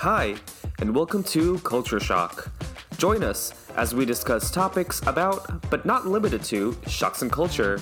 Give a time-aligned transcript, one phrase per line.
[0.00, 0.34] Hi,
[0.80, 2.48] and welcome to Culture Shock.
[2.98, 7.78] Join us as we discuss topics about, but not limited to, shocks and culture.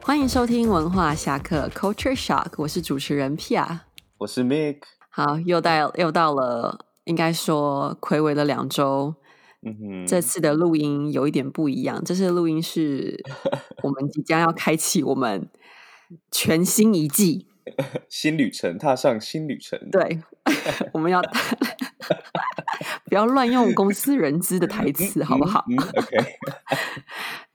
[0.00, 3.80] 欢迎收听文化侠客 Culture Shock，我是主持人 Pia。
[4.18, 4.78] 我是 Mick。
[5.10, 9.14] 好，又到又到了，应该说暌违了两周。
[9.64, 13.22] 嗯哼，这次的录音有一点不一样，这次的录音是
[13.82, 15.48] 我们即将要开启我们
[16.32, 17.46] 全新一季，
[18.09, 19.79] 新旅程，踏上新旅程。
[19.91, 20.19] 对，
[20.93, 21.21] 我们要
[23.05, 25.65] 不要乱用公司人资的台词，好不好？
[25.69, 26.17] 嗯，OK。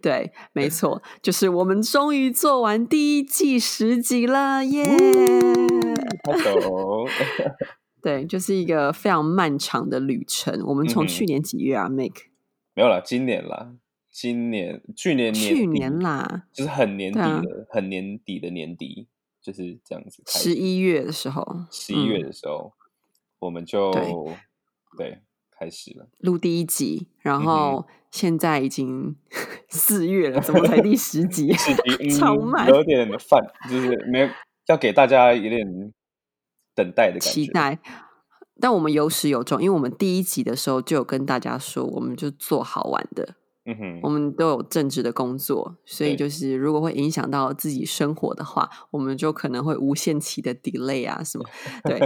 [0.01, 4.85] 对，没错，就是我们终于做完第一季十集了，耶！
[6.25, 7.07] 好走。
[8.03, 10.61] 对，就是一个非常漫长的旅程。
[10.67, 12.23] 我们从嗯去年几月啊，Make
[12.75, 13.75] 没有啦，今年啦，
[14.11, 19.07] 今年去年年去年啦，就是很年底的，很年底的年底，
[19.43, 20.23] 就是这样子。
[20.27, 22.73] 十一月的时候，十一月嗯的时候，
[23.41, 24.03] 我们就对
[24.97, 26.09] 对开始了。
[26.19, 29.17] 录第一集，然嗯后现在已经
[29.69, 31.53] 四月了，怎么才第十集？
[32.19, 34.29] 超慢有点烦，就是没有
[34.67, 35.93] 要给大家有点
[36.75, 37.31] 等待的感觉。
[37.31, 37.79] 期待。
[38.61, 51.45] 但我们有始有终，因为我们第一集的时候就有跟大家说，我们就做好玩的，嗯哼，我们都有正职的工作，所以就是如果会影响到自己生活的话，我们就可能会无限期的 delay 啊什么。
[51.85, 52.01] 对，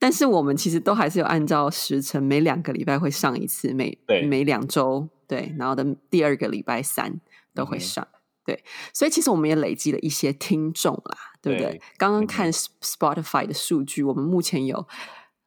[0.00, 3.96] 但是我们其实都还是有按照时辰，每两个礼拜会上一次，每
[4.28, 7.20] 每两周对，然后的第二个礼拜三
[7.54, 8.06] 都会上。
[8.44, 11.70] 对，所以其实我们也累积了一些听众啦，对不对？
[11.70, 14.86] 对刚刚看 Spotify 的数据，我们目前有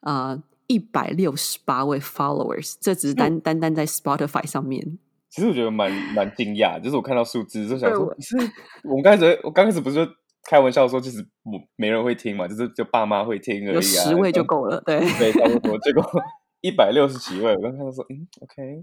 [0.02, 5.00] 呃一百六十八位 followers，这只是单单单在 Spotify 上面。
[5.30, 8.38] 其实我觉得蛮蛮惊讶，就是我看到数字就想我，说是
[8.84, 10.12] 我们刚开始我刚开始不是就
[10.50, 15.78] 开玩笑说，其实我没人会听嘛，就是就爸妈会听而已、啊，有十位就够了，对对，差不多。
[15.86, 16.04] 结果
[16.62, 18.82] 一百六十几位，我刚看到说，嗯，OK，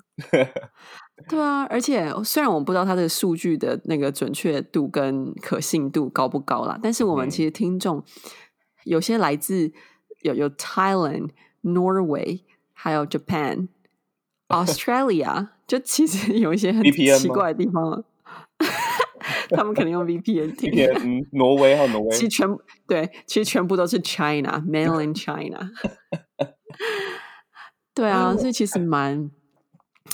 [1.28, 1.64] 对啊！
[1.64, 8.02] 而且虽然我不知道它的数据的那个准确度跟可信度高不高啦，但是我们嗯其实听众
[8.84, 9.72] 有些来自
[10.22, 11.30] 有有 Thailand、
[11.62, 12.40] Norway，
[12.72, 13.68] 还有 Japan、
[14.48, 18.02] Australia，就其实 有一些很奇怪的地方啊。
[19.50, 20.70] 他们可能用 VPN 听。
[20.70, 22.10] 今，天嗯，挪威还有挪威。
[22.10, 25.70] 其，实全部对，其实全部都是 China mainland China。
[27.94, 29.30] 对啊，所以其实蛮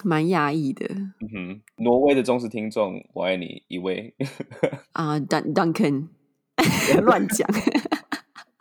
[0.04, 0.86] 蛮压抑的。
[0.86, 4.14] 嗯哼，挪威的忠实听众，我爱你一位，
[4.92, 6.08] 啊、d u n Duncan
[7.02, 7.48] 乱讲。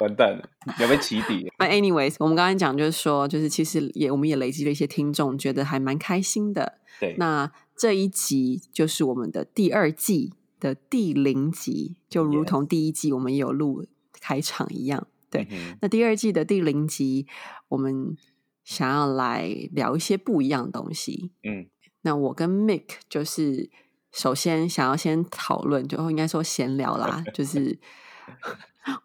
[0.02, 6.80] 完蛋了，你要被起底 anyways，我们刚才讲就是说，就是其实也我们也累积了一些听众，觉得还蛮开心的。
[7.00, 13.86] 对，那这一集就是我们的第二季的第零集，就如同第一季我们有录
[14.20, 15.08] 开场一样。
[15.30, 17.26] 对，嗯那第二季的第零集，
[17.70, 18.16] 我们
[18.64, 21.32] 想要来聊一些不一样的东西。
[21.44, 21.68] 嗯，
[22.02, 23.70] 那我跟 Mick 就是
[24.12, 27.80] 首先想要先讨论，就应该说闲聊啦， 就是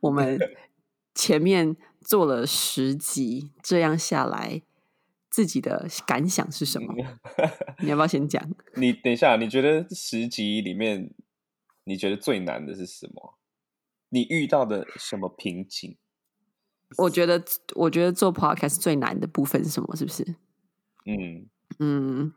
[0.00, 0.38] 我们
[1.16, 4.60] 前面做了十集，这样下来
[5.30, 6.94] 自己的感想是什么？
[7.80, 8.46] 你要不要先讲？
[8.76, 11.10] 你等一下，你觉得十集里面，
[11.84, 13.38] 你觉得最难的是什么？
[14.10, 15.96] 你遇到的什么瓶颈？
[16.98, 17.42] 我觉得，
[17.74, 19.96] 我觉得做 podcast 最难的部分是什么？
[19.96, 20.36] 是不是？
[21.06, 22.32] 嗯嗯，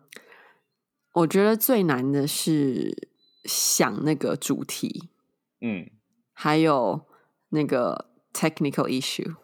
[1.14, 3.10] 我觉得最难的是
[3.44, 5.10] 想那个主题，
[5.62, 5.92] 嗯，
[6.34, 7.06] 还有
[7.50, 9.36] 那个 technical issue。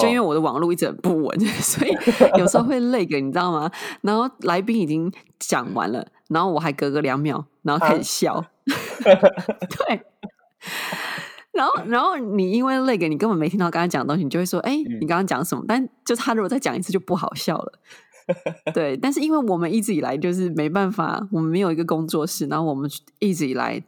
[0.00, 1.92] 就因为哦我的网络一直很不稳， 所以
[2.38, 3.70] 有时候会累个，你知道吗？
[4.02, 10.02] 然后来宾已经讲完了，然后我还隔个两秒，然后开始笑， 对。
[11.52, 17.72] 然后，然后你因为累个，你根本没听到刚才讲的东西，你就会说：“哎、你刚刚讲什么？”但就是他如果再讲一次，就不好笑了。
[18.74, 23.82] 对，但是因为我们一直以来就是没办法，我们没有一个工作室，然后我们一直以来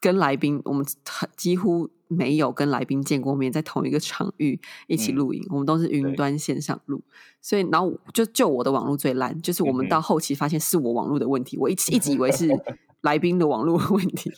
[0.00, 7.02] 跟来宾，我们很几乎没有跟来宾见过面，在同一个场域一起嗯录影，我们都是云端线上录，
[7.40, 12.48] 所以然后就就我的网络最烂，就是我们到后期发现是我网络的问题，我一直一直以为是
[13.02, 14.32] 来宾的网络问题，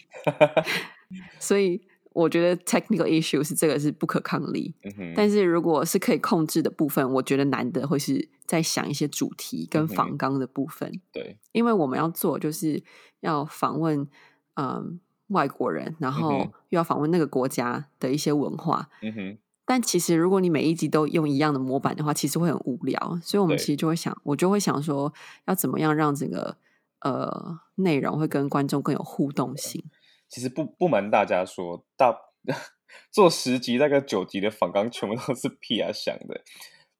[1.38, 1.80] 所以
[2.12, 12.82] 我觉得 technical issue 是这个是不可抗力，嗯，但是如果是可以控制的部分，我觉得难的会是在想一些主题跟访纲的部分，对，因为我们要做就是
[13.20, 14.06] 要访问
[14.54, 15.00] 嗯
[15.30, 16.38] 外国人，然后
[16.68, 18.88] 又要访问那个国家的一些文化。
[19.02, 23.18] 嗯哼，但其实如果你每一集都用一样的模板的话，其实会很无聊。
[23.22, 25.12] 所以我们其实就会想，我就会想说，
[25.46, 26.56] 要怎么样让整个
[27.00, 29.82] 呃内容会跟观众更有互动性。
[30.28, 32.16] 其实不不瞒大家说，大
[33.10, 36.42] 做十集大概九集的访纲全部都是 P 啊想的。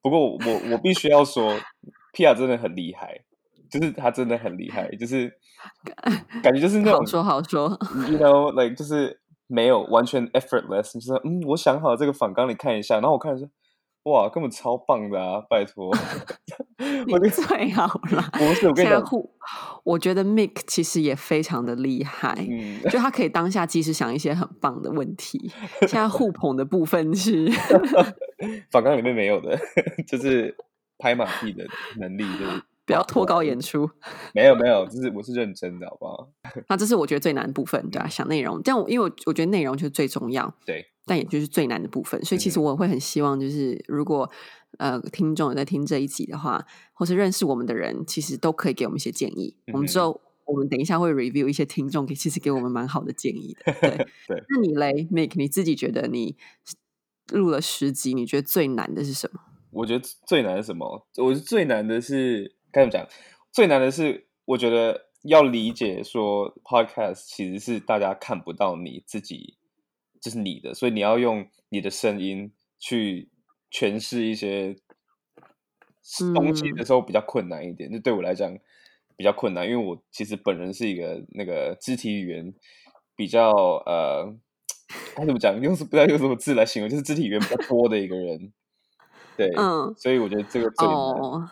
[0.02, 0.38] 不过我
[0.70, 1.56] 我必须要说，
[2.14, 3.24] Pia 真的很厉害，
[3.70, 5.32] 就是他真的很厉害，就是
[6.42, 7.68] 感觉就是那种好说好说
[8.10, 13.46] ，you know like 就是没有完全 effortless，就是嗯，我想好这个反纲，你看一下，然后我看一下，
[14.04, 15.42] 哇，根本超棒的啊！
[15.50, 15.90] 拜托，
[17.12, 18.24] 我你最好了。
[18.32, 19.04] 不是我跟你讲，
[19.84, 25.52] 我觉得 Mick 其实也非常的厉害，嗯，就他可以当下及时想一些很棒的问题。
[25.82, 27.50] 现在互捧的部分是，
[28.70, 29.58] 反纲里面没有的，
[30.08, 30.56] 就是
[30.96, 31.66] 拍马屁的
[31.98, 33.88] 能力，就是不要脱稿演出。
[34.34, 36.30] 没 有没有，就是我是认真的，好不好？
[36.68, 44.30] 那这是我觉得最难的部分，对啊，想内容，但我因为我我觉得内容就是最重要，对，但也就是最难的部分，所以其实嗯我会很希望，就是如果
[44.78, 49.56] 呃听众有在听这一集的话，或是认识我们的人，其实都可以给我们一些建议。
[49.72, 53.72] 我们之嗯后我们等一下会 review 一些听众给其实给我们蛮好的建议的。
[53.80, 56.36] 对，对那你嘞，Make 你自己觉得你
[57.32, 59.40] 录了十集，你觉得最难的是什么？
[59.70, 61.06] 我觉得最难的是什么？
[61.18, 63.06] 我觉得最难的是该怎么讲？
[63.52, 69.56] 最难的是，我觉得要理解说，podcast 其实是大家看不到你自己，
[70.20, 73.28] 就是你的，所以你要用你的声音去
[73.70, 74.76] 诠释一些
[76.34, 77.90] 东西的时候比较困难一点。
[77.90, 78.56] 就对我来讲
[79.16, 82.54] 比较困难，因为我其实本人是一个那个肢体语言
[83.16, 83.50] 比较
[83.84, 84.32] 呃，
[85.16, 85.60] 该怎么讲？
[85.60, 88.52] 用不知道用什么字来形容，就是肢体语言比较多的一个人。
[89.36, 91.50] 对，嗯，所以我觉得这个最难。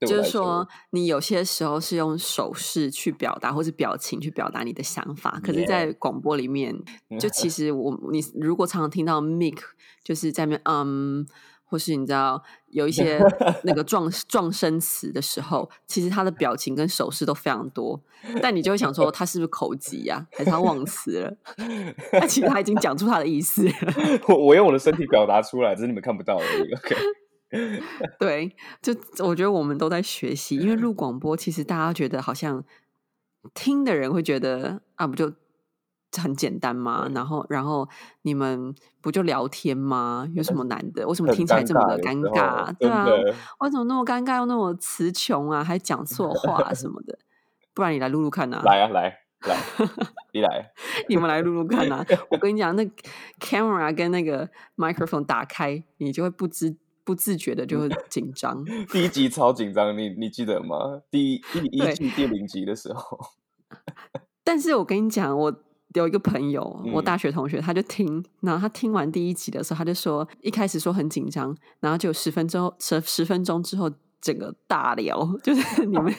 [0.00, 5.40] 就是说，你有些时候是用手势去表达，或是表情去表达你的想法。
[5.42, 6.74] 可是在广播里面，
[7.18, 9.58] 就其 实我你如果常常听到 Mick
[10.02, 11.26] 就是在那边嗯，
[11.64, 13.18] 或是你知道有一些
[13.62, 17.98] 那个撞 撞声词的时候，其实他的表情跟手势都非常多，
[18.42, 21.36] 但你就会想说 他是不是口急呀、还是他忘词了？
[22.12, 23.72] 但其实他已经讲出他的意思了。
[24.28, 26.72] 我我用我的身体表达出来，只是你们看不到而已。
[26.74, 26.94] OK，
[28.18, 32.64] 对，就我觉得我们都在学习，因为录广播，其实大家觉得好像
[33.52, 35.32] 听的人会觉得啊，不就
[36.20, 37.08] 很简单吗？
[37.14, 37.88] 然后，然后
[38.22, 40.28] 你们不就聊天吗？
[40.34, 41.06] 有什么难的？
[41.06, 42.76] 为什么听起来这么的尴尴尬？
[42.78, 43.04] 对啊，
[43.60, 45.62] 为什么那么尴尬又那么词穷啊？
[45.64, 47.18] 还讲错话什么的？
[47.74, 48.62] 不然你来录录看啊！
[48.64, 49.56] 来啊来来，
[50.32, 50.72] 你来，
[51.08, 52.06] 你们来录录看啊！
[52.30, 52.88] 我跟你讲，那
[53.40, 58.64] camera 跟那个 microphone 打开，你就会不知不自觉的就会 紧张。
[58.90, 61.02] 第一集超紧张，你你记得吗？
[61.10, 63.18] 第一第一季第零集的时候，
[64.42, 65.54] 但是我跟你讲，我
[65.94, 66.62] 有一个朋友，
[66.92, 73.90] 我嗯大学同学，他就听，然后他听完第一集的时候，他就说，一开始说很紧张，然后就十分钟十十分钟之后，
[74.20, 76.12] 整个大聊， 就是你们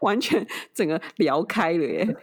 [0.00, 2.16] 完全整个聊开了耶。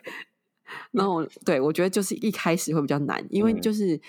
[0.91, 3.99] 然后对我觉得就是一开始会比较难，因为嗯就是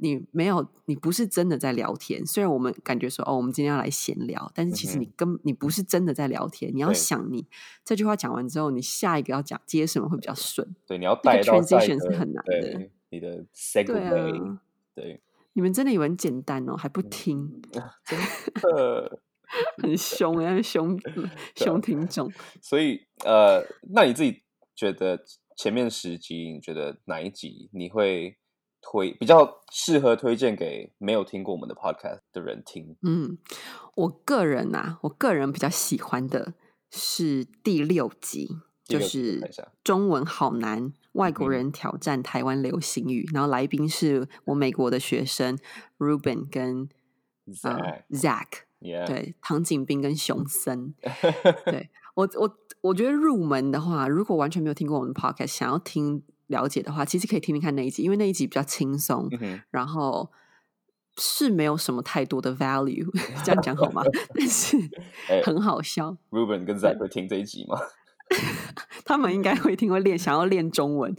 [0.00, 2.24] 你没有，你不是真的在聊天。
[2.26, 6.70] 虽然我们感觉说哦，我们今天要来闲聊，但是其实嗯你根你不是真的在聊天。
[6.74, 7.46] 你要想你
[7.84, 10.74] 这句话讲完之后，你下一个要讲接什么会比较顺。
[10.86, 14.60] 对，你要带到 transition 是很难的对你的对 segue，啊，
[14.94, 15.20] 对，
[15.52, 17.60] 你们真的以为很简单哦，还嗯不听，
[18.04, 18.18] 真
[18.62, 19.20] 的。
[19.78, 22.30] 很凶哎，凶啊凶听众。
[22.60, 24.42] 所以呃，那你自己
[24.74, 25.24] 觉得
[25.56, 28.36] 前面十集，你觉得哪一集你会
[28.80, 32.96] 推比较适合推荐给没有听过我们的 podcast 的人听？
[33.02, 33.38] 嗯，
[33.94, 36.54] 我个人啊，我个人比较喜欢的
[36.90, 38.48] 是第六集，
[38.84, 39.50] 就是
[39.84, 45.58] 中文好难，外国嗯人挑战台湾流行语，然后来宾是我美国的学生
[45.98, 46.88] Ruben 跟
[47.64, 50.94] 呃 Zach Zach，对，唐景斌跟熊森。
[51.66, 60.30] 对我，我我觉得入门的话，如果完全没有听过我们的 podcast，想要听了解的话，其实可以听听看那一集，因为那一集比较轻松，嗯，然后
[61.16, 63.08] 是没有什么太多的 value，
[63.44, 64.02] 这样讲好吗？
[64.34, 64.76] 但是
[65.30, 67.78] 哎很好笑，Ruben 跟 Zack 会听这一集吗？
[69.06, 71.16] 他们应该会听会练，想要练中文。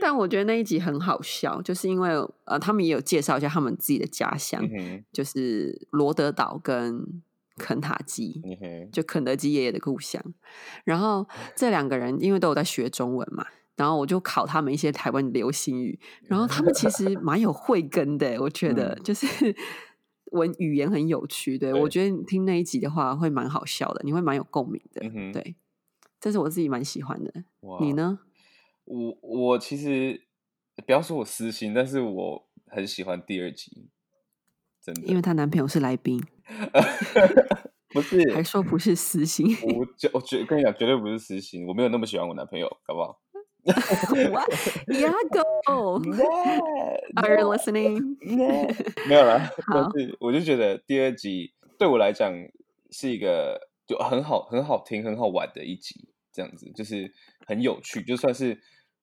[0.00, 2.10] 但我觉得那一集很好笑，就是因为
[2.44, 7.20] 呃，他们也有介绍一下他们自己的家乡，嗯，就是罗德岛跟
[7.56, 8.40] 肯塔基。
[8.44, 10.22] 嗯，就肯德基爷爷的故乡。
[10.84, 13.44] 然后这两个人因为都有在学中文嘛，
[13.78, 19.26] 然后我就考他们一些台湾流行语，然后他们其实蛮有慧根的，我觉得嗯就是
[20.32, 21.56] 文语言很有趣。
[21.56, 25.00] 对对我觉得你听那一集的话会蛮好笑的，你会蛮有共鸣的。
[25.32, 25.54] 对，
[26.20, 27.32] 这是我自己蛮喜欢的。
[27.80, 27.92] 你？
[27.92, 28.18] 呢？
[28.84, 30.22] 我我其实
[30.84, 33.90] 不要说我私心，但是我很喜欢第二集，
[34.82, 36.20] 真的，因为她男朋友是来宾，
[37.92, 39.56] 不是还说不是私心。
[39.62, 43.20] 我就我觉跟你讲，绝对不是私心，我没有那么喜欢我男朋友，好不好？
[44.32, 44.48] What?
[44.88, 45.44] Iago,
[47.16, 48.16] are you listening?
[49.08, 52.32] 没有啦，但好是我就觉得第二集对我来讲
[52.90, 57.12] 是一个就很好、很好听、很好玩的一集，这样子就是
[57.46, 58.58] 很有趣，就算是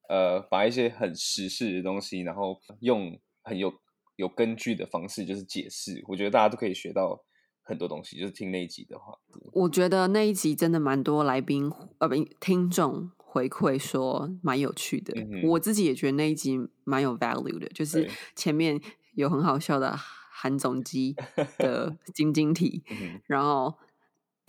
[0.10, 3.72] 呃把一些很时事的东西，然后用很有
[4.15, 7.24] 有根据的方式就是解释，我觉得大家都可以学到
[7.63, 8.17] 很多东西。
[8.19, 9.13] 就是听那一集的话，
[9.53, 18.80] 我觉得那一集真的蛮多来宾呃不听众回馈说蛮有趣的，嗯我自己也觉得那一集蛮有 value 的，就是前面
[19.15, 19.94] 有很好笑的
[20.32, 21.13] 韩总机
[21.58, 22.82] 的 晶晶体，
[23.27, 23.75] 然后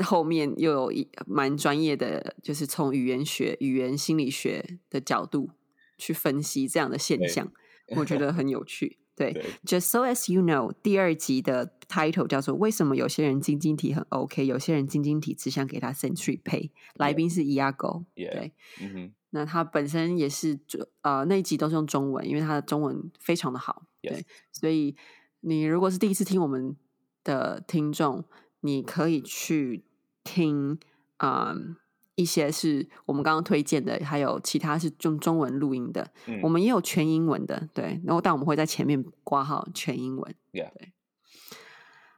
[0.05, 5.51] 后面又有一蛮专业的，就是从语言学、语言心理学的角度
[5.99, 7.51] 去分析这样的现象，
[7.97, 8.99] 我觉得很有趣。
[9.17, 9.45] 对对。
[9.65, 16.71] Just so as you know，第二集的 title 叫做“为什么有些人晶晶体很 OK，有些人晶晶体只想给他 century pay”。
[16.95, 19.13] 来宾是 Iago，Yeah 对，嗯哼。
[19.31, 24.97] 那他本身也是中呃那一集都是用中文，因为他的中文非常的好对，所以
[25.41, 26.77] 你如果是第一次听我们
[27.23, 28.25] 的听众，
[28.61, 29.85] 你可以去
[30.25, 30.79] 听
[31.19, 31.77] 啊、嗯
[32.17, 40.35] 一些是我们刚刚推荐的，还有其他是用中文录音的，嗯我们也有全英文的，对，然后但我们会在前面挂号全英文。
[40.53, 40.71] ，Yeah，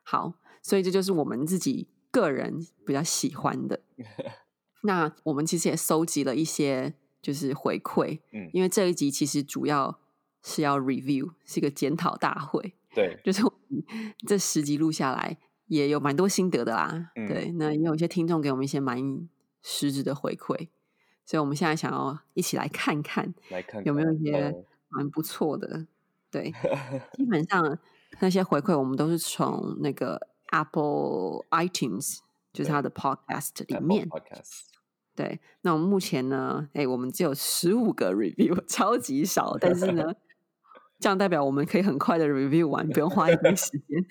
[0.05, 3.81] 好，所以这就是我们自己个人比较喜欢的。
[4.85, 9.99] 那我们其实也收集了一些就是回馈，嗯因为这一集其实主要
[10.45, 13.43] 是要 review，是一个检讨大会，对， 就是
[14.29, 15.37] 这十集录下来
[15.67, 17.11] 也有蛮多心得的啦。
[17.17, 19.29] 嗯对，那也有一些听众给我们一些蛮
[19.63, 20.69] 实质的回馈，
[21.25, 25.87] 所以我们现在想要一起来看看来看看有没有一些哦蛮不错的。
[26.31, 26.53] 对，
[27.17, 27.79] 基本上
[28.21, 32.19] 那些回馈我们都是从那个 Apple iTunes，
[32.53, 34.09] 就是它的 Podcast 里面。
[34.09, 34.65] Podcast，
[35.15, 40.15] 对，那我们目前呢，哎，我们只有十五个 review，超级少，但是呢，
[40.99, 44.05] 这样代表我们可以很快的 review 完，不用花一堆时间。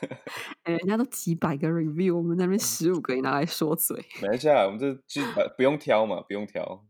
[0.64, 3.96] 哎，人家都几百个 review，我们那边十五个也拿来说嘴。
[4.22, 6.84] 没关系啊，我们这就把不用挑嘛，不用挑。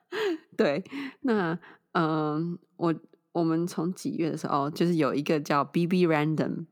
[0.56, 0.82] 对，
[1.20, 1.58] 那
[1.92, 2.94] 嗯，我
[3.32, 6.66] 我们从几月的时候，哦，就是有一个叫 B B Random，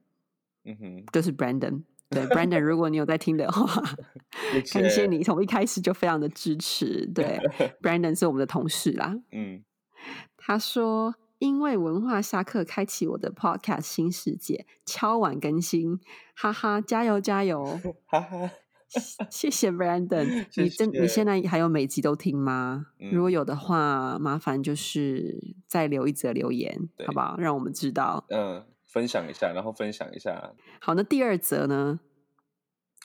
[0.65, 1.83] 嗯哼，就是 Brandon。
[2.09, 3.83] 对，Brandon，如果你有在听的话，
[4.73, 7.05] 感谢你从一开始就非常的支持。
[7.13, 7.41] 对
[7.83, 9.17] ，Brandon 是我们的同事啦。
[9.33, 9.65] 嗯，
[10.37, 16.01] 他说：“因为文化下课开启我的 Podcast 新世界，超晚更新，
[16.35, 17.65] 哈哈，加油加油！
[18.07, 18.51] 哈哈，
[19.31, 22.87] 谢谢 Brandon， 你真你现在还有每集都听吗？
[23.13, 27.37] 如果嗯有的话，麻烦就是再留一则留言，好不好？
[27.39, 28.25] 让我们知道。
[28.31, 32.01] 嗯，分享一下，然后分享一下，好，那第二则呢，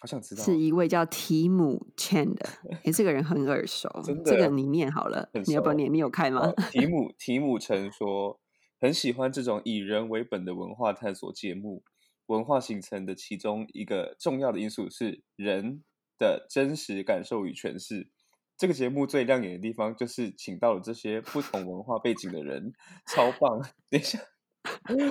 [0.02, 2.44] 好想知道是一位叫提姆 Chen 的，
[2.84, 5.94] 诶，这个人很耳熟，真这个你念好了你要不要念？
[5.94, 6.56] 你有看吗哦？
[6.72, 8.40] 提姆 提姆曾说，
[8.80, 11.84] 很喜欢这种以人为本的文化探索节目。
[12.28, 15.84] 文化形成的其中一个重要的因素是人
[16.18, 18.10] 的真实感受与诠释。
[18.58, 22.72] 这个节目最亮眼的地方就是请到了这些不同文化背景的人，
[23.06, 23.60] 超棒！
[23.92, 24.18] 等一下，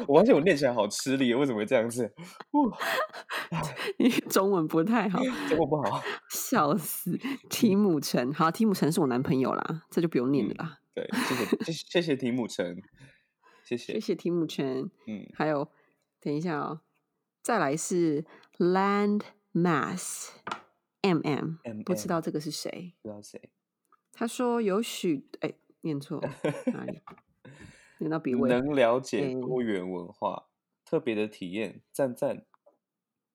[0.08, 2.12] 我发现我念起来好吃力，为什么会这样子？
[2.52, 2.70] 呜，
[3.98, 6.02] 因为 中文不太好，中文不好。
[6.30, 7.16] 笑死！
[7.48, 10.80] 提姆陈，好，提姆陈是我男朋友啦，这就不用念了啦。
[10.92, 11.08] 对，
[11.64, 12.82] 谢谢谢谢提姆陈，
[13.64, 13.92] 谢谢。
[13.94, 15.68] 谢谢提姆陈，嗯，还有
[16.20, 16.80] 等一下哦，
[17.42, 18.24] 再来是
[18.58, 19.20] Land
[19.52, 20.30] Mass
[21.02, 22.94] M M，不知 MM 道这个是谁？
[23.02, 23.50] 不知道谁。
[24.12, 26.20] 他说有许哎，念错
[26.66, 27.00] 哪里？
[28.08, 30.46] 能了解嗯多元文化，
[30.84, 32.44] 特别的体验，赞赞。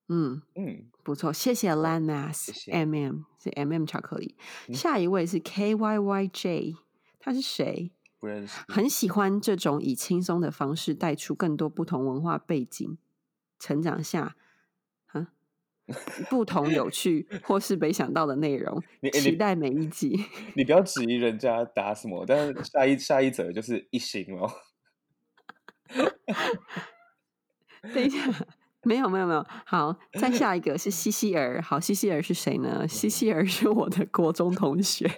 [0.07, 4.35] 嗯，嗯，不错，谢谢 Land Mass 谢谢 M M 是 M M 巧克力。
[4.67, 6.75] 嗯下一位是 K Y Y J，
[7.19, 7.91] 他是谁？
[8.19, 8.63] 不认识。
[8.67, 12.97] 很喜欢这种以轻松的方式带出更多不同文化背景
[13.57, 14.35] 成长下，啊，
[16.29, 18.81] 不同有趣或是没想到的内容
[19.13, 20.17] 期待每一集。
[20.55, 24.49] 你不要质疑人家答什么，但是下一下一则就是一星哦。
[27.93, 28.17] 等一下，
[28.83, 31.61] 没有没有没有，好，再下一个是西西尔。
[31.61, 32.87] 好，西西尔是谁呢？
[32.87, 35.09] 西西尔是我的国中同学。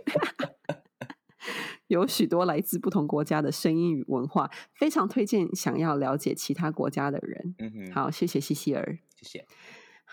[1.88, 7.56] 有许多来自不同国家的声音与文化，非常推荐想要了解其他国家的人。
[7.60, 9.00] 嗯哼，，好，谢谢西西尔。
[9.16, 9.46] 谢谢。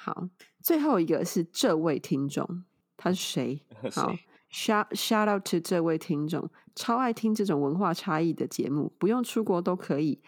[0.05, 0.29] 好，
[0.61, 2.63] 最后一个是这位听众，
[2.95, 3.63] 他是谁？
[3.91, 4.15] 好
[4.53, 10.21] ，shout shout out to 这位听众，超爱听这种文化差异的节目，不用出国都可以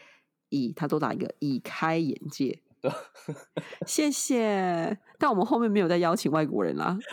[0.48, 2.62] 以他多打一个以开眼界。
[3.86, 6.98] 谢谢，但我们后面没有再邀请外国人啦。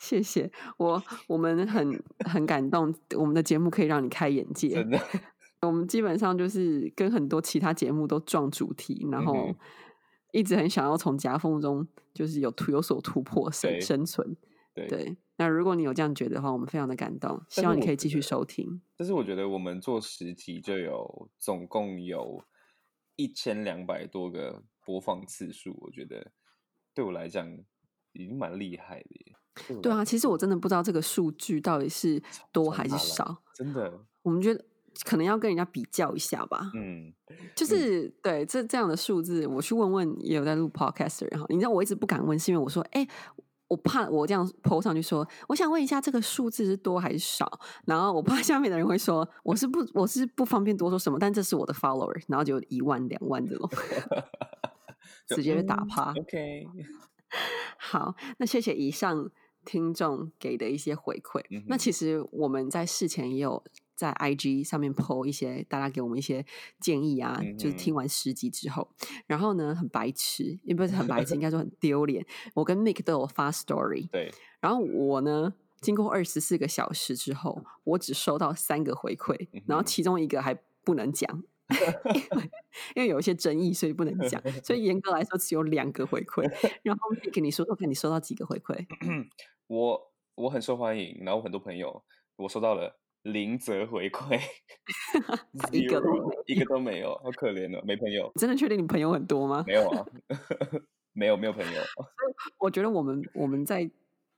[0.00, 4.70] 谢谢我，我们很很感动，我们的节目可以让你开眼界。
[4.70, 5.00] 真的，
[5.66, 9.54] 我们基本上就是跟很多其他节目都撞主题，然后
[10.32, 14.36] 一直很想要从夹缝中就是有突有所突破生生存。
[14.74, 14.86] 对。
[14.88, 18.82] 对，那如果你有这样觉得的话，我们非常的感动，希望你可以继续收听。
[18.96, 22.44] 但是我觉得我们做十集就有总共有
[23.16, 26.30] 一千两百多个播放次数，我觉得
[26.94, 27.50] 对我来讲
[28.12, 29.80] 已经蛮厉害的耶。
[29.82, 34.62] 对啊，其实我真的不知道这个数据到底是多还是少，真的，我们觉得
[35.04, 36.70] 可能要跟人家比较一下吧。
[36.74, 37.12] 嗯，
[37.54, 43.06] 就是、对这这样的数字，我去问问也有在录 podcast 的人哈，你知道我一直不敢问，是因为我说，哎、
[43.68, 53.68] 我怕我这样 PO 上去说，我想问一下这个数字是多还是少，然后我怕下面的人会说我是不我是不方便多说什么，但这是我的 follower，然后就一万两万这种，
[55.28, 56.12] 直接被打嗯趴。
[56.12, 56.66] OK，
[57.76, 59.28] 好，那谢谢以上
[59.64, 61.44] 听众给的一些回馈。
[61.50, 63.64] 嗯那其实我们在事前也有
[63.96, 66.44] 在 IG 上面 PO 一些大家给我们一些
[66.78, 68.88] 建议啊，就是听完十集之后，
[69.26, 72.24] 然后呢很白痴，也不是很白痴，应 该说很丢脸。
[72.54, 75.54] 我跟 Mick 都有发 story，对，然后我呢。
[75.82, 81.30] 经过二十四个小时之后，我只收到三个回馈，嗯然后其中一个还不能讲，
[81.70, 82.50] 因为
[82.96, 84.42] 因为有一些争议，所以不能讲。
[84.64, 86.42] 所以严格来说，只有两个回馈。
[86.82, 88.86] 然后 Mick，你说说看，你收到几个回馈？
[89.68, 92.02] 我我很受欢迎，然后很多朋友
[92.36, 92.98] 我收到了
[93.32, 94.40] 零则回馈
[95.72, 99.64] 一个都 Zero，没有一个都没有，好可怜哦，没朋友，真的确定你朋友很多吗？
[99.66, 100.06] 没有啊，
[101.12, 101.80] 没有没有朋友，
[102.58, 103.90] 我觉得我们我们在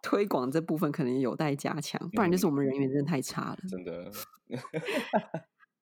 [0.02, 3.59] 推广这部分可能有待加强，不然就是我们人缘真的太差了。
[3.68, 4.11] 真的，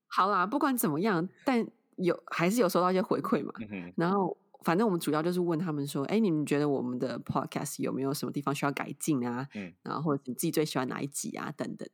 [0.09, 3.53] 好啦，不管怎么样，但有还是有收到一些回馈嘛。
[3.61, 9.49] 嗯哼，然后，反正我们主要就是问他们说：“哎，你们觉得我们的 podcast 有没有什么地方需要改进啊？
[9.55, 11.53] 嗯然后或者你自己最喜欢哪一集啊？
[11.57, 11.89] 等等。”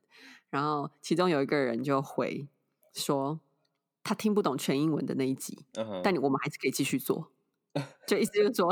[0.50, 2.48] 然后其中有一个人就回
[2.94, 3.40] 说，
[4.04, 7.28] 他听不懂全英文的那一集，嗯，但我们还是可以继续做。
[8.06, 8.70] 就意思就是说，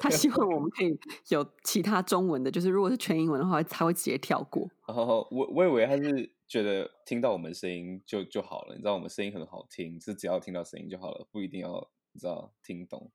[0.00, 0.98] 他希望我们可以
[1.28, 4.66] 有其他中文的，就是如果是全英文的话，他会直接跳过。
[4.88, 13.10] 然后我我以为他是觉得听到我们声音就就好了，你知道我们声音很好听，是只要听到声音就好了，不一定要你知道听懂。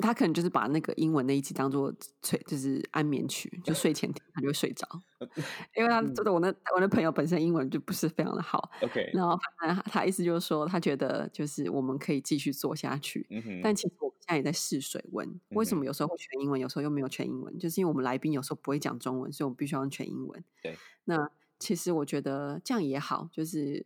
[0.00, 4.86] 他可能就是把那个英文那一集当做睡，就是安眠曲，就睡前听，他就会睡着。
[5.74, 13.26] 因为他真的我那我那朋友本身英文就不是非常的好，OK，然后反正他他意思就是说，他觉得就是我们可以继续做下去。
[13.30, 17.58] 嗯哼，但其实我们现在也在试水温，为什么有时候会全英文，有时候又没有全英文？
[17.58, 20.44] 就是因为我们来宾有时候不会讲中文，所以我们必须要用全英文。
[20.62, 23.84] 对，那其实我觉得这样也好，就是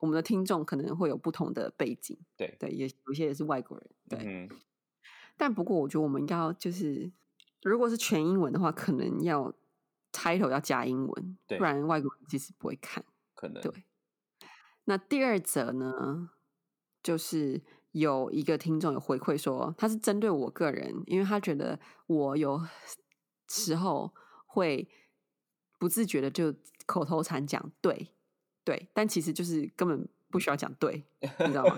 [0.00, 4.18] 我们的听众可能会有不同的背景，对，对，也有些也是外国人，对。
[4.24, 4.48] 嗯，
[5.36, 7.10] 但不过我觉得我们要就是，
[7.62, 9.52] 如果是全英文的话，可能要
[10.12, 11.58] title 要加英文，对。
[11.58, 13.04] 不然外国人其实不会看。
[13.34, 13.48] 可。
[13.48, 13.62] 能。
[13.62, 13.72] 对。
[14.84, 16.30] 那第二则呢，
[17.02, 22.60] 就是有一个听众有回馈说，他是针对我个人，因为他觉得我有
[23.48, 24.14] 时候
[24.46, 24.88] 会
[25.78, 26.54] 不自觉的就
[26.86, 28.12] 口头禅讲对
[28.66, 31.76] 对，但其实就是根本不需要讲对，你知道吗？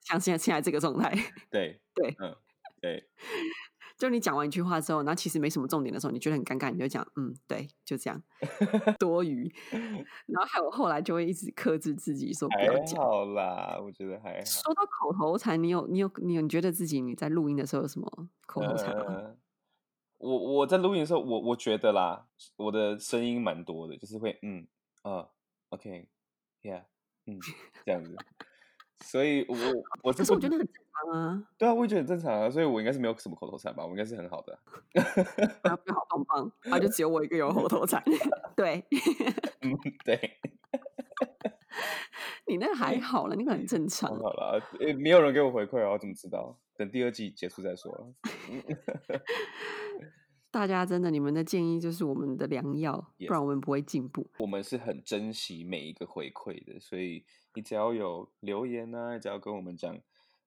[0.00, 1.12] 像现在现在这个状态，
[1.50, 2.34] 对 对，嗯，
[2.80, 3.06] 对，
[3.98, 8.22] 就你讲完一句话之后，然后其实没什么重点的时候，你觉得很尴尬，你就讲嗯，对，就这样，
[8.98, 9.52] 多余。
[9.70, 12.98] 然后还有后来就会一直克制自己说不要讲。
[12.98, 14.44] 好啦，我觉得还好。
[14.46, 18.10] 说到口头禅，你有你有你有你觉得自己你在录音的时候有什么
[18.46, 19.04] 口头禅吗？
[19.08, 19.36] 呃
[20.18, 24.68] 我我在录音的时候，我我觉得啦，我的声音蛮多的，就是会嗯
[25.02, 25.28] 啊
[25.72, 26.84] ，OK，Yeah，
[27.26, 27.38] 嗯，
[27.84, 28.16] 这样子。
[29.00, 29.56] 所以我
[30.04, 34.56] 我可是我觉得很正常啊，对啊，我也觉得很正常啊，所以我应该是没有什么口头禅吧，我应该是很好的。
[35.62, 38.00] 不要不好棒棒，啊，就只有我一个有口头禅。
[38.54, 38.84] 对
[39.62, 40.38] 嗯，对，
[42.46, 44.20] 你那还好了，那个很正常很。
[44.20, 46.56] 好了，诶没有人给我回馈啊，我怎么知道？
[46.76, 48.14] 等第二季结束再说。
[50.52, 54.30] 大家真的，你们的建议就是我们的良药 Yes 不然我们不会进步。
[54.38, 59.96] 我们是很珍惜每一个回馈的，所以你只要有留言啊，只要跟我们讲，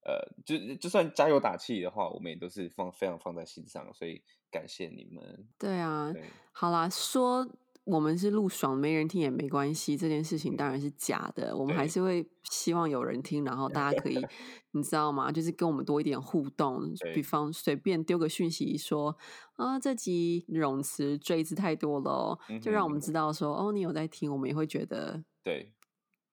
[0.05, 5.47] 呃，就就算加油打气的话，我们也都是放非常放在心上，所以感谢你们。
[5.57, 7.47] 对啊，对，好啦，说
[7.85, 11.55] 我们是录爽，没人听也没关系，这件事情当然是假的。
[11.55, 14.19] 我们还是会希望有人听，然后大家可以，
[14.71, 15.31] 你知道吗？
[15.31, 19.15] 就是跟我们多一点互动，比方随便丢个讯息说
[19.55, 25.71] 啊，这集冗词赘字太多了哦，就让我们知道说哦，你有在听，我们也会觉得对，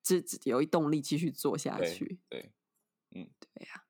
[0.02, 2.52] 这这有一动力继续做下去对
[3.14, 3.28] 嗯。
[3.54, 3.84] 对，呀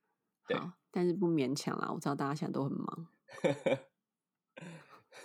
[0.60, 3.06] 好，但是不勉强啦，我知道大家现在都很忙。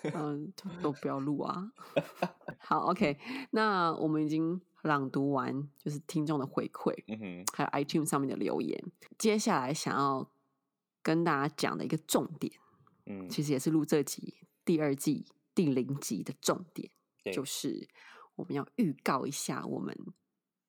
[0.04, 1.72] 嗯，都都不要录啊。
[2.60, 3.18] 好，OK，
[3.52, 6.94] 那我们已经朗读完，就是听众的回馈，
[7.54, 8.84] 还有 iTunes 上面的留言。
[9.18, 10.30] 接下来想要
[11.02, 12.54] 跟大家讲的一个重点，
[13.06, 16.90] 嗯，其实也是录这集第二季第零集的重点，
[17.34, 17.88] 就是
[18.36, 19.98] 我们要预告一下，我们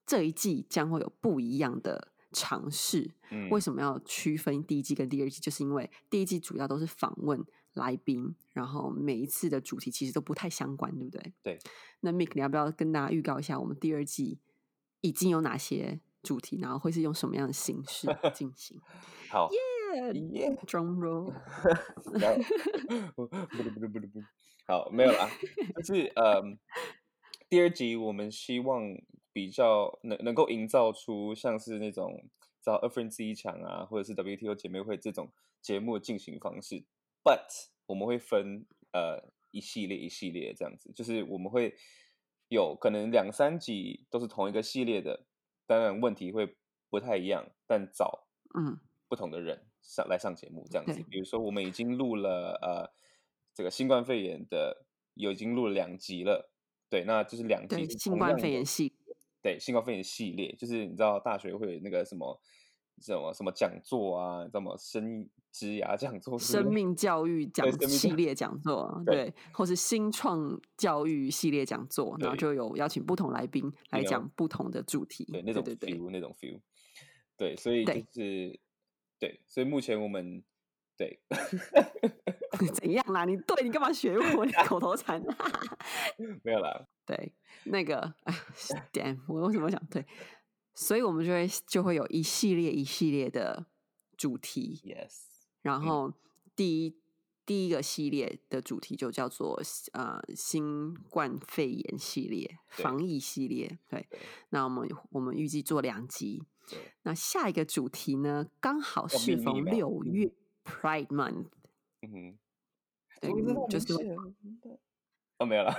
[0.06, 3.10] 这一季将会有不一样的尝试。
[3.30, 5.40] 嗯为什么要区分第一季跟第二季？
[5.40, 7.44] 就是因为第一季主要都是访问
[7.78, 11.32] 来宾，然后每一次的主题其实都不太相关，对不对？
[11.42, 11.58] 对。
[12.00, 14.38] 那 Mick，你要不要跟大家预告一下，我们第二季
[15.00, 18.78] 已经有哪些主题，然后会是用什么样的形式 进行
[19.30, 21.32] 好，？Yeah, 耶，drum roll。
[22.20, 22.36] 然
[23.16, 24.20] 后不不不不不，
[24.66, 25.28] 好，没有啦，
[25.84, 26.42] 就是呃，
[27.48, 28.82] 第二集我们希望
[29.32, 32.28] 比较能能够营造出像是那种
[32.60, 36.84] 找二分之一强啊，或者是 WTO 姐妹会这种节目的进行方式
[37.28, 41.74] ，but 我们会分呃一系列一系列这样子，就是我们会
[42.48, 45.26] 有可能两三集都是同一个系列的，
[45.66, 46.56] 当然问题会
[46.88, 48.26] 不太一样，但找
[48.58, 51.02] 嗯，不同的人上来上节目这样子。
[51.10, 52.90] 比如说，我们已经录了呃
[53.54, 56.50] 这个新冠肺炎的，有已经录了两集了。
[56.90, 58.94] 对，那就是两集，是新冠肺炎系
[59.42, 62.40] 对新冠肺炎系列，就是你知道大学会有那个什么
[63.00, 64.74] 什么什么讲座啊，你知道吗？
[64.78, 76.60] 生意职涯讲座生 命教育讲系列讲座，对对，或是新创教育系列讲座，然后就有邀请不同来宾来讲不同的主题，对那种对对 feel 那种 feel。
[77.36, 78.58] 对，所以就是
[79.18, 80.42] 对，所以目前我们
[80.96, 81.20] 对
[82.58, 83.24] 对， 怎样啦？
[83.24, 84.44] 你对你干嘛学我？
[84.44, 85.22] 你口头禅。
[86.42, 87.32] 没有啦，对，
[87.64, 88.34] 那个哎
[88.92, 90.04] ，damn，我为什么想对？
[90.80, 93.66] 所以我们就会就会有一系列一系列的
[94.16, 95.24] 主题，，yes，
[95.62, 96.14] 然后
[96.54, 96.96] 第一、
[97.44, 99.60] 第一个系列的主题就叫做
[99.92, 103.76] 呃新冠肺炎系列、防疫系列。
[103.88, 104.20] 对，对。
[104.50, 106.44] 那我们我们预计做两集。
[107.02, 110.30] 那下一个主题呢，刚好哦适逢六月
[110.64, 111.46] Pride Month，
[112.02, 112.38] 嗯哼，
[113.20, 113.32] 对，
[113.68, 113.94] 就是
[115.38, 115.72] 哦，没有了，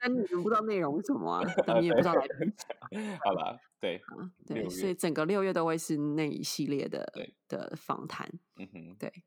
[0.00, 2.52] 但你们不知道内容是什么啊，但 你也不知道来宾
[3.24, 8.28] 好啦，对，啊，对，所以整个六月都会是那一系列的对的访谈。
[8.56, 9.22] 嗯哼，对，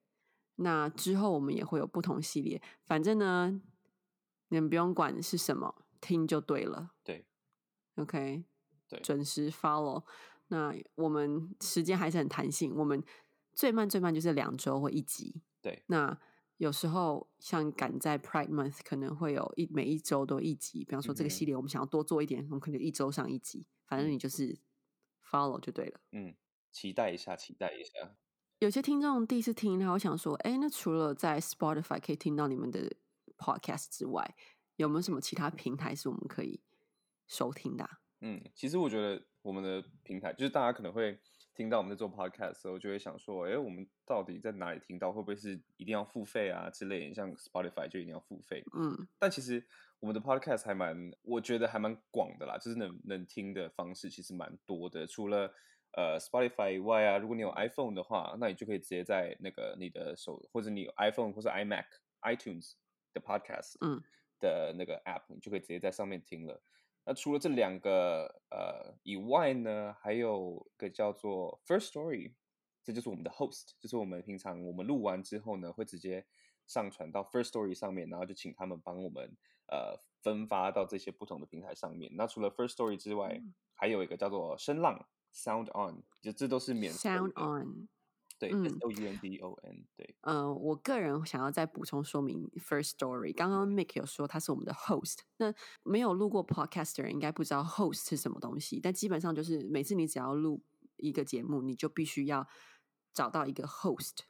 [0.55, 3.62] 那之后我们也会有不同系列，反正呢，
[4.49, 6.91] 你们不用管是什么，听就对了。
[7.03, 7.25] 对
[7.95, 8.43] ，OK，
[8.89, 10.03] 对准时 follow。
[10.47, 13.01] 那我们时间还是很弹性，我们
[13.53, 15.41] 最慢最慢就是两周或一集。
[15.62, 16.19] 对，那
[16.62, 20.86] 有时候像赶在 Pride Month，可能会有一每一周都一集。
[20.86, 23.65] 比方说这个系列我们想要多做一点，我们可能一周上一集。
[23.88, 24.56] 反正你就是
[25.28, 26.00] follow 就对了。
[26.12, 26.36] 嗯，
[26.71, 28.15] 期待一下，期待一下。
[28.60, 32.95] 有些听众第一次听，然后想说，哎，那除了在 Spotify 可以听到你们的
[33.39, 34.36] podcast 之外，
[34.76, 36.62] 有没有什么其他平台是我们可以
[37.26, 41.19] 收听的啊、嗯，其实我觉得我们的平台，就是大家可能会
[41.53, 45.12] 听到我们在做 podcast 的时候，就会想说，哎，我们到底在哪里听到？
[45.12, 47.13] 会不会是一定要付费啊之类的？
[47.13, 48.63] 像 Spotify 就一定要付费。
[48.73, 49.63] 嗯，但其实
[49.99, 55.05] 我们的 podcast 还蛮，我觉得还蛮广的啦，就是能能听的方式其实蛮多的。
[55.07, 55.53] 除了
[55.93, 61.86] 呃 Spotify 以外啊，如果你有 iPhone 的话，那你就可以直接在那个你的手或者你有 iPhone 或是 iMac、
[62.21, 62.73] iTunes
[63.13, 64.01] 的 podcast，嗯
[64.39, 66.62] 的那个 app，你就可以直接在上面听了。
[67.03, 72.33] 那除了这两个呃以外呢，还有一个叫做 First Story，
[72.83, 76.25] 这就是我们的 host，就是我们平常我们录完之后呢，会直接
[76.67, 79.35] 上传到 First Story 上面，然后就请他们帮我们
[79.67, 82.11] 呃分发到这些不同的平台上面。
[82.15, 87.17] 那除了 First Story 之外，嗯还有一个叫做声浪 Sound On，就这都是免费的。
[87.17, 87.87] ，Sound On。
[88.49, 100.63] 对、O U N D O N，对，呃，我个人想要再补充说明，First Story，刚刚 Mike 有说他是我们的 host，那没有录过 podcast 的人应该不知道 host 是什么东西，但基本上就是每次你只要录
[100.97, 102.47] 一个节目，你就必须要
[103.13, 104.21] 找到一个 host。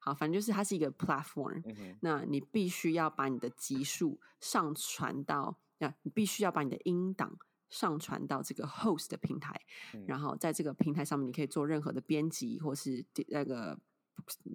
[0.00, 1.62] 好，反正就是它是一个 platform，
[2.00, 7.36] 那你必须要把你的集数上传到，啊，你必须要把你的音档
[7.70, 9.60] 上传到这个 host 的平台，
[9.94, 13.78] 嗯然后在这个平台上面，你可以做任何的编辑或是那个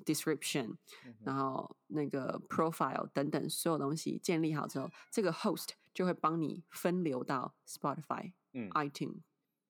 [0.06, 9.20] description，嗯然后那个 profile 等等所有东西建立好之后，这个 host 就会帮你分流到 Spotify、嗯，iTunes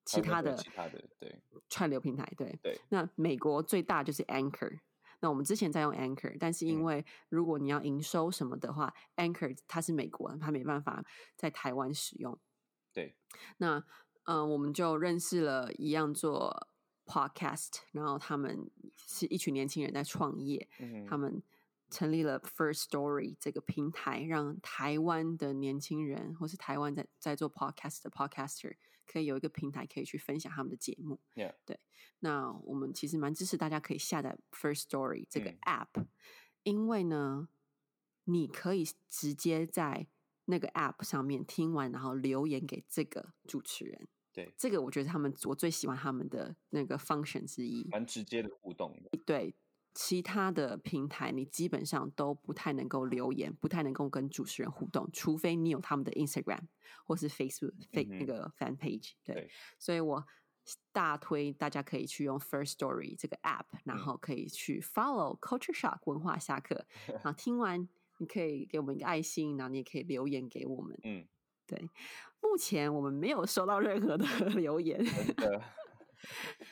[0.04, 2.30] 其他的其他的，对串流平台。
[2.36, 4.80] 对，对，那美国最大就是 Anchor。
[5.20, 11.02] 那我们之前在用 Anchor，但是因嗯为如果你要营收什么的话、a n c h o r 它是美国人，它没办法
[11.36, 12.38] 在台湾使用。
[12.94, 13.14] 对，
[13.58, 13.76] 那
[14.22, 16.68] 嗯、呃我们就认识了一样做
[17.04, 18.70] podcast，然后他们
[19.06, 21.42] 是一群年轻人在创业，嗯，他们
[21.90, 28.76] 成立了 First Story 这个平台，让台湾的年轻人或是台湾在在做 podcast 的 podcaster
[29.06, 31.20] 可以有一个平台可以去分享他们的节目。
[31.66, 31.78] 对，
[32.20, 35.58] 那我们其实蛮支持大家可以下载 First Story 这个嗯。
[35.62, 36.06] app，、
[36.62, 37.48] 因为呢，
[38.24, 40.06] 你可以直接在
[40.46, 44.08] 那个 app 上面听完，然后留言给这个主持人。
[44.32, 47.86] 对，这个我觉得他们我最喜欢他们的那个 function 之一。
[47.90, 49.18] 蛮直接的互动的。
[49.24, 49.54] 对
[49.94, 56.62] 其他的平台，你基本上都不太能够留言，不太能够跟主持人互动，除非你有他们的 Instagram
[57.04, 59.36] 或是 Facebook、嗯那个 fan page 对。
[59.36, 60.26] 对所以我
[60.90, 67.88] 大推大家可以去用 First Story 这个 app，然嗯后可以去 follow Culture Shock 文化下课，然后听完
[68.24, 70.98] 你可以给我们一个爱心，然后你也可以留言给我们。
[71.02, 71.26] 嗯，
[71.66, 71.78] 对，
[72.40, 74.24] 目前我们没有收到任何的
[74.56, 75.04] 留言，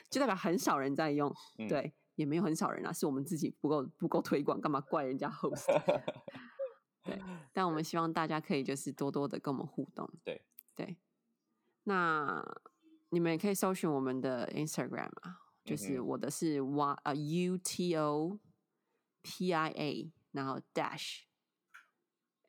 [0.08, 1.30] 就代表很少人在用。
[1.58, 5.66] 嗯对，也没有很少人啊，是我们自己不够不够推广，干嘛怪人家 host？
[7.04, 7.20] 对，
[7.52, 10.08] 但我们希望大家可以就是多多的跟我们互动。
[10.24, 10.40] 对
[10.74, 10.96] 对，
[11.84, 12.42] 那
[13.10, 18.38] 你们也可以搜寻我们的 Instagram 啊，就是我的是 y 呃 U T O
[19.20, 21.24] P I A，然后 dash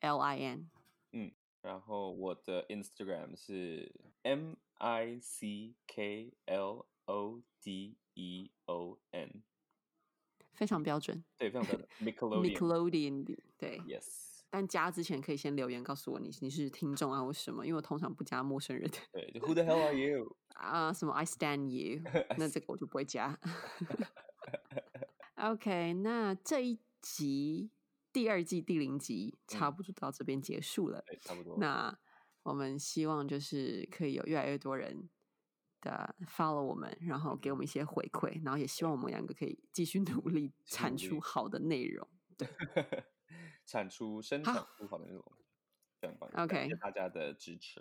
[0.04, 0.70] L I N。
[1.12, 3.90] 嗯然后我的 Instagram 是
[4.22, 9.42] M I C K L O D E O N，
[10.52, 12.54] 非常标准对，非常标准 Nickelodeon。
[12.54, 13.78] ，Nickelodeon 对。
[13.80, 20.36] Yes，但加之前可以先留言告诉我你你是听众啊或什么，因为我通常不加陌生人对，Who the hell are you？
[20.54, 22.02] 啊，什么 I stand you，
[22.36, 23.38] 那这个我就不会加。
[25.36, 27.70] OK，那这一集
[28.14, 31.02] 第二季第零集差不多到这边结束了。
[31.04, 31.58] 对，差不多。
[31.58, 31.98] 那
[32.44, 35.10] 我们希望就是可以有越来越多人
[35.80, 42.08] 的 follow 我们，然后给我们一些回馈，然后也希望我们两个可以继续努力 产出好的内容。
[42.38, 42.48] 对
[43.66, 45.24] 产出生产出好的内容，
[46.00, 46.30] 非常棒。
[46.36, 47.80] OK 谢谢大家的支持。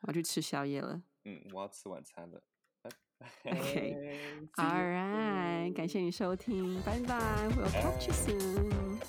[0.00, 1.02] 我要去吃宵夜了。
[1.24, 2.42] 嗯，我要吃晚餐了。
[3.19, 3.95] 拜拜 OK
[4.55, 7.17] See you All right，感谢你收听，拜拜，
[7.55, 8.99] We'll catch you soon。